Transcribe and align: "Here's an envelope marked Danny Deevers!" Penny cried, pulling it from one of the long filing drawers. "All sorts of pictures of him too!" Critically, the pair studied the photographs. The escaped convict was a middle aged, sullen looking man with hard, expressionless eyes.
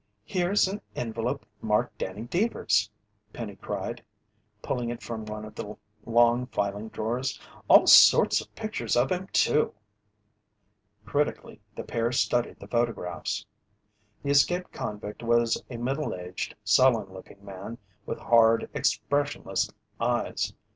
"Here's 0.25 0.67
an 0.67 0.81
envelope 0.95 1.45
marked 1.61 1.99
Danny 1.99 2.23
Deevers!" 2.23 2.89
Penny 3.33 3.55
cried, 3.55 4.03
pulling 4.63 4.89
it 4.89 5.03
from 5.03 5.25
one 5.25 5.45
of 5.45 5.53
the 5.53 5.75
long 6.07 6.47
filing 6.47 6.89
drawers. 6.89 7.39
"All 7.67 7.85
sorts 7.85 8.41
of 8.41 8.51
pictures 8.55 8.97
of 8.97 9.11
him 9.11 9.27
too!" 9.31 9.75
Critically, 11.05 11.61
the 11.75 11.83
pair 11.83 12.11
studied 12.11 12.59
the 12.59 12.67
photographs. 12.67 13.45
The 14.23 14.31
escaped 14.31 14.71
convict 14.71 15.21
was 15.21 15.61
a 15.69 15.77
middle 15.77 16.15
aged, 16.15 16.55
sullen 16.63 17.13
looking 17.13 17.45
man 17.45 17.77
with 18.07 18.17
hard, 18.17 18.71
expressionless 18.73 19.69
eyes. 19.99 20.51